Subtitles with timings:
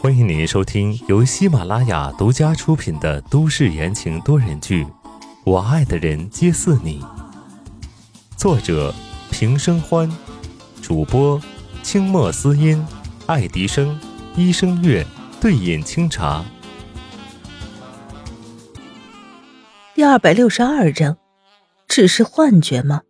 [0.00, 4.84] 欢迎您收听由喜马拉雅独家出品的都市言情多人剧
[5.44, 7.00] 《我爱的人皆似你》，
[8.36, 8.92] 作者
[9.30, 10.10] 平生欢，
[10.82, 11.40] 主播
[11.84, 12.84] 清墨思音、
[13.26, 13.96] 爱迪生、
[14.34, 15.06] 医生月、
[15.40, 16.44] 对饮清茶。
[19.94, 21.18] 第二百六十二章，
[21.86, 23.02] 只是幻觉吗？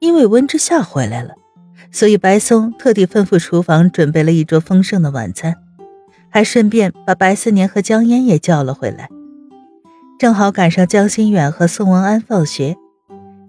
[0.00, 1.34] 因为温之夏回来了，
[1.94, 5.54] 所以白松特地吩咐厨房准备了一桌丰盛的晚餐，
[6.28, 9.08] 还顺便把白思年和江烟也叫了回来。
[10.18, 12.74] 正好赶上江心远和宋文安放学，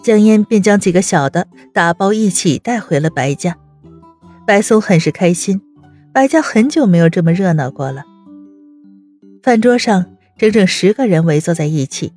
[0.03, 3.57] 江烟便将几个小的打包一起带回了白家。
[4.45, 5.59] 白松很是开心，
[6.13, 8.03] 白家很久没有这么热闹过了。
[9.41, 10.05] 饭桌上
[10.37, 12.13] 整整十个人围坐在一起。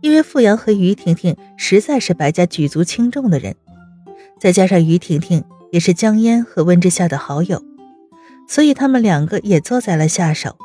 [0.00, 3.54] 因为傅阳和于婷婷实在是白家举足轻重的人，
[4.40, 7.62] 再加上于婷婷也是江烟和温之夏的好友，
[8.48, 10.56] 所以他们两个也坐在了下手，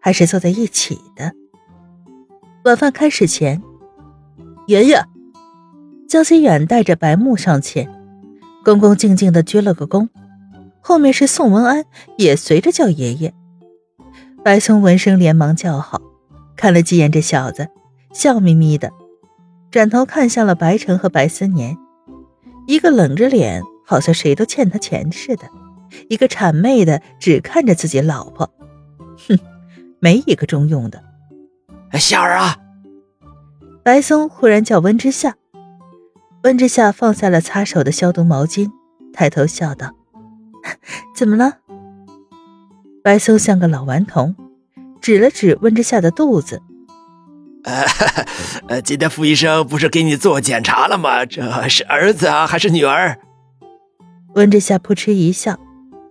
[0.00, 1.32] 还是坐在一起的。
[2.64, 3.60] 晚饭开始前，
[4.68, 5.04] 爷爷，
[6.08, 7.92] 江心远带着白木上前，
[8.64, 10.08] 恭恭敬敬的鞠了个躬，
[10.80, 11.84] 后面是宋文安
[12.16, 13.34] 也随着叫爷爷。
[14.44, 16.00] 白松闻声连忙叫好，
[16.56, 17.68] 看了几眼这小子。
[18.14, 18.90] 笑眯眯的，
[19.70, 21.76] 转头看向了白城和白思年，
[22.68, 25.46] 一个冷着脸，好像谁都欠他钱似的；
[26.10, 28.50] 一个谄媚的，只看着自己老婆。
[29.26, 29.38] 哼，
[30.00, 31.02] 没一个中用的。
[31.94, 32.58] 夏儿啊！
[33.82, 35.36] 白松忽然叫温之夏，
[36.42, 38.70] 温之夏放下了擦手的消毒毛巾，
[39.14, 39.94] 抬头笑道
[41.16, 41.60] ：“怎么了？”
[43.02, 44.36] 白松像个老顽童，
[45.00, 46.60] 指了指温之夏的肚子。
[47.64, 47.84] 呃，
[48.68, 51.26] 呃今天傅医生不是给你做检查了吗？
[51.26, 53.18] 这是儿子啊，还是女儿？
[54.34, 55.58] 温之夏扑哧一笑，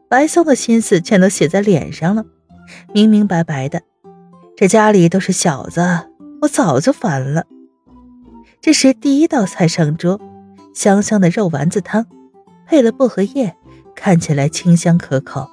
[0.09, 2.25] 白松的心思全都写在脸上了，
[2.93, 3.81] 明明白白的。
[4.55, 5.81] 这家里都是小子，
[6.41, 7.45] 我早就烦了。
[8.59, 10.19] 这时，第一道菜上桌，
[10.73, 12.05] 香香的肉丸子汤，
[12.65, 13.55] 配了薄荷叶，
[13.95, 15.47] 看起来清香可口。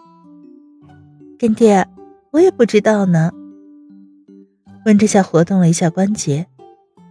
[1.39, 1.87] 干爹，
[2.33, 3.31] 我也不知道呢。
[4.87, 6.47] 温之夏活动了一下关节，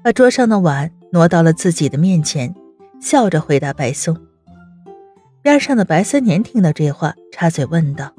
[0.03, 2.53] 把桌上的碗挪到了自己的面前，
[3.01, 4.16] 笑着回答白松。
[5.41, 8.13] 边上的白三年听到这话，插嘴问道：“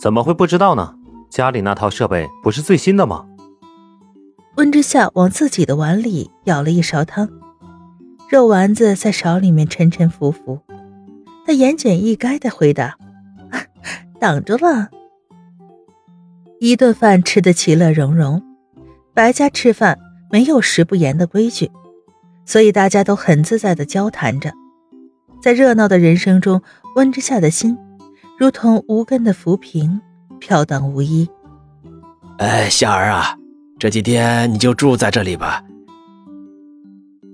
[0.00, 0.94] 怎么会不知道呢？
[1.28, 3.26] 家里那套设备不是最新的吗？”
[4.56, 7.28] 温之夏往自己的碗里舀了一勺汤，
[8.30, 10.60] 肉丸子在勺里面沉沉浮浮，
[11.46, 12.96] 他言简意赅的回答
[14.18, 14.88] ：“挡着了。”
[16.58, 18.42] 一顿饭吃得其乐融融，
[19.12, 19.98] 白家吃饭
[20.30, 21.70] 没有食不言的规矩，
[22.46, 24.52] 所以大家都很自在的交谈着。
[25.42, 26.62] 在热闹的人生中，
[26.96, 27.76] 温之夏的心
[28.38, 30.00] 如同无根的浮萍，
[30.40, 31.28] 飘荡无依。
[32.38, 33.36] 哎，夏儿啊，
[33.78, 35.62] 这几天你就住在这里吧。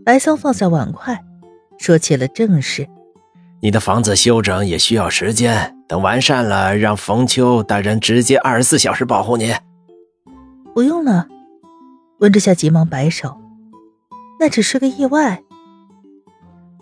[0.05, 1.17] 白松放下碗筷，
[1.79, 2.89] 说起了正事。
[3.61, 9.53] 你的房子修整也需要时间，等完善了，让冯秋带人直接二十四小时保护你。
[10.73, 11.27] 不用了，
[12.21, 13.37] 温之夏急忙摆手，
[14.41, 15.43] 那只是个意外。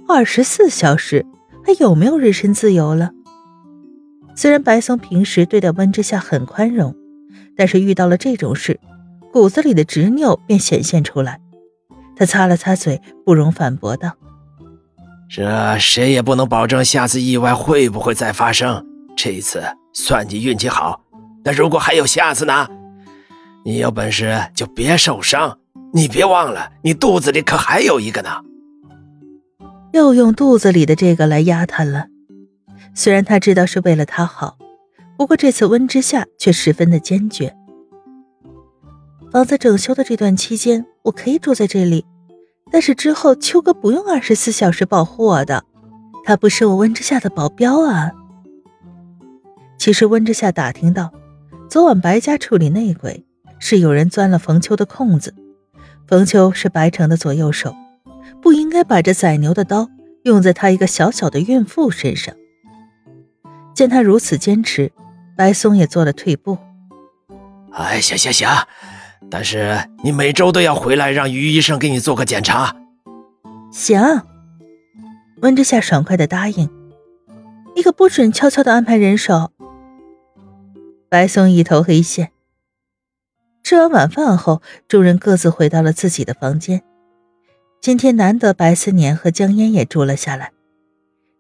[0.07, 1.27] 二十四小时
[1.67, 3.11] 还有没有人身自由了？
[4.37, 6.95] 虽然白松平时对待温之夏很宽容，
[7.57, 8.79] 但是遇到了这种事，
[9.33, 11.41] 骨子里的执拗便显现出来。
[12.15, 14.13] 他擦了擦嘴，不容反驳道。
[15.29, 18.87] 这谁也不能保证下次意外会不会再发生。
[19.17, 19.63] 这一次
[19.93, 21.03] 算你运气好，
[21.45, 22.69] 那如果还有下次呢？
[23.65, 25.59] 你有本事就别受伤。
[25.93, 28.31] 你别忘了，你肚子里可还有一个呢。
[29.93, 32.07] 又用肚子里的这个来压他了。
[32.95, 34.57] 虽然他知道是为了他好，
[35.19, 37.57] 不过这次温之夏却十分的坚决。
[39.33, 42.07] 房子整修的这段期间，我可以住在这里。
[42.71, 45.65] 但是之后，秋哥不用二十四小时保护我的，
[46.25, 48.13] 他不是我温之夏的保镖啊。
[49.81, 51.11] 其实温之夏打听到，
[51.71, 53.25] 昨晚白家处理内鬼，
[53.59, 55.35] 是有人钻了冯秋的空子。
[56.07, 57.75] 冯秋是白城的左右手，
[58.43, 59.89] 不应该把这宰牛的刀
[60.25, 62.35] 用在他一个小小的孕妇身上。
[63.75, 64.93] 见他如此坚持，
[65.35, 66.59] 白松也做了退步。
[67.73, 68.47] 哎，行行行。
[69.31, 72.77] 但是你每周都要回来，让于医生给你做个检查。
[73.73, 73.99] 行，
[75.41, 76.69] 温之夏爽快的答应。
[77.75, 79.51] 你可不准悄悄的安排人手。
[81.11, 82.31] 白松一头黑线。
[83.65, 86.85] 吃完晚饭后，众人各自回到了自己的房间。
[87.81, 90.53] 今天难得白思年和江烟也住了下来，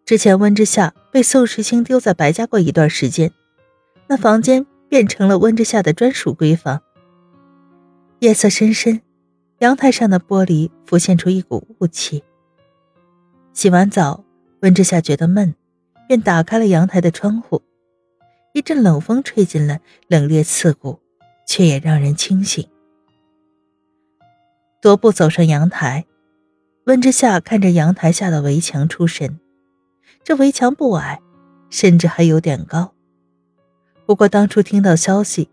[0.04, 3.30] 之前温之夏被宋时清丢在白家过一段时间，
[4.08, 6.82] 那房间变成了温之夏的专属闺房。
[8.18, 9.00] 夜色深深，
[9.60, 12.24] 阳台上的玻璃浮现出一股雾气。
[13.52, 14.24] 洗完澡，
[14.62, 15.54] 温之夏觉得闷，
[16.08, 17.62] 便打开了阳台的窗户。
[18.52, 20.98] 一阵冷风吹进来，冷冽刺骨，
[21.46, 22.66] 却也让人清醒。
[24.82, 26.06] 踱步走上阳台，
[26.86, 29.38] 温之夏看着阳台下的围墙出神。
[30.24, 31.20] 这围墙不矮，
[31.70, 32.92] 甚至还有点高。
[34.04, 35.48] 不过当初听到消息，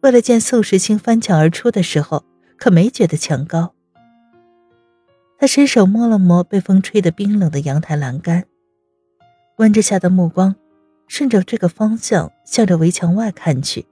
[0.00, 2.24] 为了见宋时清翻墙而出的时候，
[2.56, 3.74] 可没觉得墙高。
[5.38, 8.44] 他伸手摸了摸被风吹得冰冷的阳台栏杆，
[9.58, 10.56] 温之夏的目光
[11.10, 13.84] 顺着这个方向向着围墙外看去。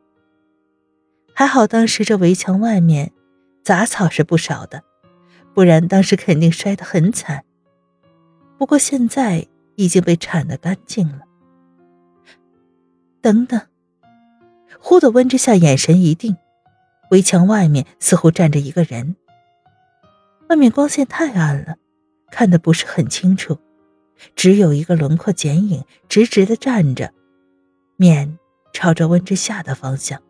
[1.35, 3.13] 还好当时这围墙外面。
[3.65, 4.83] 杂草是不少的，
[5.53, 7.45] 不然当时肯定摔得很惨。
[8.57, 11.21] 不过现在已经被铲得干净了。
[13.21, 13.61] 等等，
[14.81, 16.35] 忽的温之夏眼神一定，
[17.11, 19.17] 围墙外面似乎站着一个人。
[20.49, 21.77] 外面光线太暗了，
[22.31, 23.59] 看得不是很清楚，
[24.35, 27.13] 只有一个轮廓剪影，直直的站着，
[27.97, 28.39] 面
[28.73, 30.21] 朝着温之夏的方向。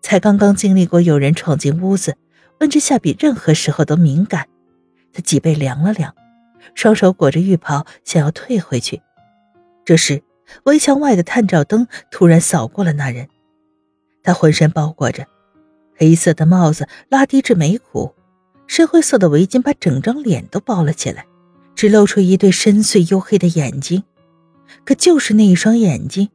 [0.00, 2.16] 才刚刚经历过有人闯进屋子，
[2.60, 4.48] 温之夏比任何时候都敏感。
[5.12, 6.14] 他脊背凉了凉，
[6.74, 9.02] 双手裹着浴袍，想要退回去。
[9.84, 10.22] 这时，
[10.64, 13.28] 围墙外的探照灯突然扫过了那人。
[14.22, 15.26] 他浑身包裹着，
[15.96, 18.14] 黑色的帽子拉低至眉骨，
[18.66, 21.26] 深灰色的围巾把整张脸都包了起来，
[21.74, 24.04] 只露出一对深邃黝黑的眼睛。
[24.84, 26.30] 可就是那一双眼睛。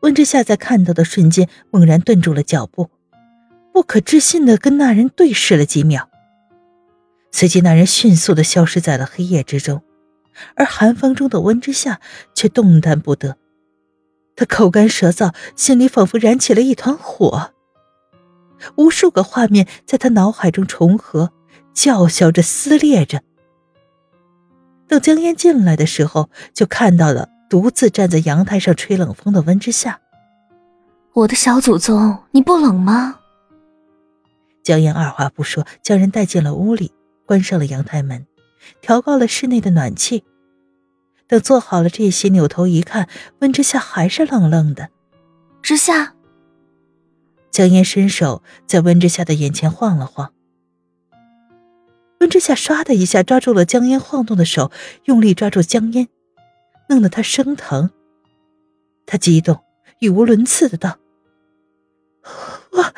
[0.00, 2.88] 温之夏在看到的瞬间，猛然顿住了脚步，
[3.72, 6.08] 不可置信的跟那人对视了几秒。
[7.30, 9.82] 随即，那人迅速的消失在了黑夜之中，
[10.54, 12.00] 而寒风中的温之夏
[12.34, 13.36] 却动弹不得。
[14.34, 17.52] 他口干舌燥，心里仿佛燃起了一团火，
[18.76, 21.32] 无数个画面在他脑海中重合，
[21.74, 23.20] 叫嚣着撕裂着。
[24.88, 27.28] 等江烟进来的时候，就看到了。
[27.48, 30.00] 独自站在阳台上吹冷风的温之夏，
[31.14, 33.20] 我的小祖宗，你不冷吗？
[34.62, 36.92] 江烟二话不说，将人带进了屋里，
[37.24, 38.26] 关上了阳台门，
[38.82, 40.24] 调高了室内的暖气。
[41.26, 43.08] 等做好了这些，扭头一看，
[43.38, 44.90] 温之夏还是愣愣的。
[45.62, 46.12] 之夏，
[47.50, 50.34] 江烟伸手在温之夏的眼前晃了晃，
[52.20, 54.70] 温之夏唰的一下抓住了江烟晃动的手，
[55.04, 56.08] 用力抓住江烟。
[56.88, 57.90] 弄得他生疼，
[59.04, 59.62] 他激动、
[60.00, 60.98] 语无伦次的道
[62.72, 62.94] ：“我，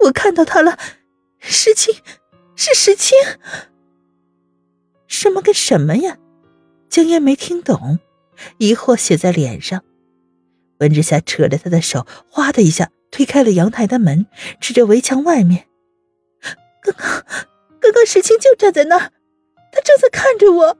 [0.00, 0.78] 我看到他了，
[1.38, 1.94] 石青，
[2.54, 3.16] 是石青。
[5.06, 6.18] 什么跟什么呀？”
[6.90, 7.98] 江烟没听懂，
[8.58, 9.82] 疑惑写在脸上。
[10.80, 14.26] 温之夏扯着他的手，哗的一下推开了阳台的门，
[14.60, 15.66] 指着围墙外面
[16.84, 17.24] ：“刚刚，
[17.80, 19.12] 刚刚石青就站在那儿，
[19.72, 20.78] 他正在看着我。”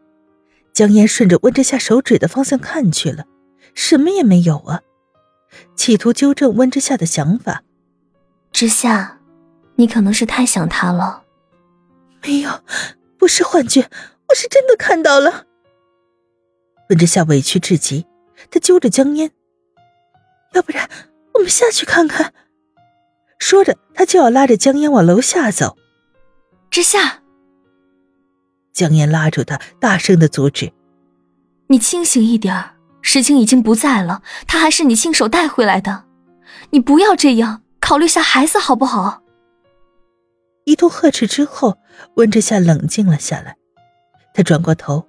[0.73, 3.25] 江烟顺着温之夏手指的方向看去了，
[3.75, 4.83] 什么也没有啊，
[5.75, 7.65] 企图纠正温之夏的想法。
[8.53, 9.21] 之夏，
[9.77, 11.25] 你可能是太想他了。
[12.23, 12.62] 没有，
[13.19, 13.91] 不是幻觉，
[14.29, 15.47] 我是真的看到了。
[16.91, 18.06] 温之夏委屈至极，
[18.50, 19.31] 他揪着江烟，
[20.52, 20.88] 要不然
[21.35, 22.33] 我们下去看看。
[23.38, 25.76] 说着，他就要拉着江烟往楼下走。
[26.70, 27.22] 之夏。
[28.72, 30.72] 江烟拉住他，大声的阻止
[31.68, 36.04] ：“你清醒一点石青已经不在了，他还是你亲手带回来的，
[36.70, 39.22] 你不要这样，考虑下孩子好不好？”
[40.64, 41.78] 一通呵斥之后，
[42.16, 43.56] 温之夏冷静了下来。
[44.34, 45.08] 他转过头，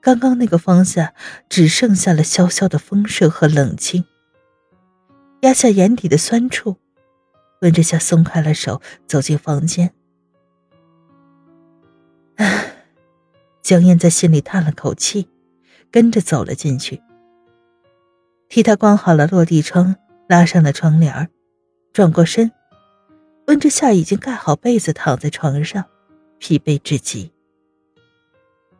[0.00, 1.12] 刚刚那个方向
[1.48, 4.04] 只剩下了萧萧的风声和冷清。
[5.42, 6.76] 压下眼底的酸楚，
[7.60, 9.92] 温之夏松开了手，走进房间。
[13.68, 15.28] 江燕在心里叹了口气，
[15.90, 17.02] 跟着走了进去，
[18.48, 19.94] 替他关好了落地窗，
[20.26, 21.28] 拉上了窗帘
[21.92, 22.50] 转过身，
[23.46, 25.84] 温之夏已经盖好被子，躺在床上，
[26.38, 27.30] 疲惫至极。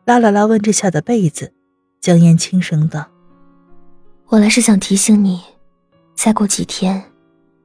[0.05, 1.53] 拉了拉温之夏的被子，
[2.01, 3.05] 江燕轻声道
[4.29, 5.39] ：“我来是想提醒你，
[6.15, 6.99] 再过几天，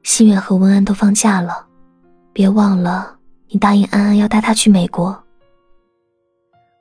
[0.03, 1.65] 心远和温安都放假了，
[2.31, 3.17] 别忘了
[3.47, 5.19] 你答应安安要带他去美国。”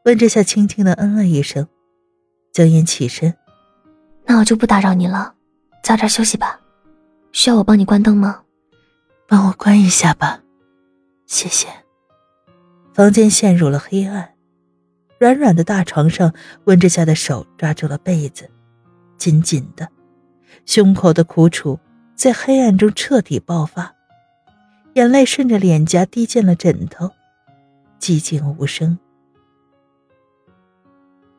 [0.05, 1.67] 温之夏轻轻的嗯了一声，
[2.53, 3.35] 江烟起身，
[4.27, 5.35] 那我就不打扰你了，
[5.83, 6.61] 早点休息吧。
[7.33, 8.43] 需要我帮你关灯吗？
[9.27, 10.43] 帮我关一下吧，
[11.25, 11.69] 谢谢。
[12.93, 14.35] 房间陷入了黑暗，
[15.19, 16.35] 软软的大床上，
[16.65, 18.51] 温之夏的手抓住了被子，
[19.17, 19.89] 紧紧的，
[20.67, 21.81] 胸口的苦楚
[22.15, 23.95] 在黑暗中彻底爆发，
[24.93, 27.11] 眼泪顺着脸颊滴进了枕头，
[27.99, 28.99] 寂静无声。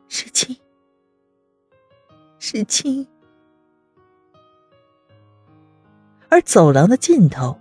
[0.08, 0.56] 世清，
[2.38, 3.06] 世清。
[6.28, 7.58] 而走廊的尽头，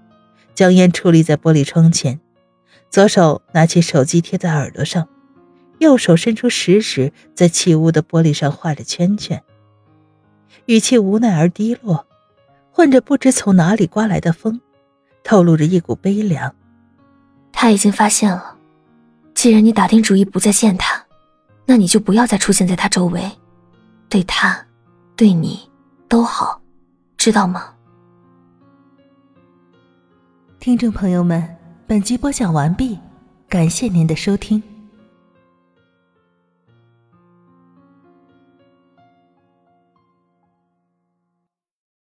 [0.54, 2.20] 江烟矗立在玻璃窗前，
[2.90, 5.08] 左手拿起手机贴在耳朵上，
[5.80, 9.44] 右手伸出食指在起雾的玻璃上画着圈圈，
[10.66, 12.06] 语气无奈而低落，
[12.72, 14.62] 混着不知从哪里刮来的风，
[15.24, 16.56] 透露着一股悲凉。
[17.52, 18.58] 他已经发现了，
[19.34, 20.95] 既然你打定主意不再见他，
[21.65, 23.31] 那你就不要再出现在他周围，
[24.07, 24.65] 对他，
[25.15, 25.60] 对你
[26.07, 26.62] 都好，
[27.17, 27.74] 知道吗？
[30.60, 31.57] 听众朋友们，
[31.88, 33.00] 本集播讲完毕，
[33.50, 34.62] 感谢您的收听。